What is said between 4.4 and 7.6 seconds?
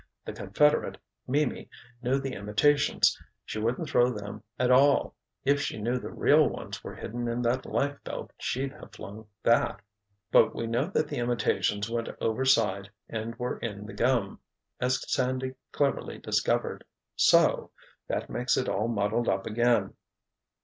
at all. If she knew the real ones were hidden in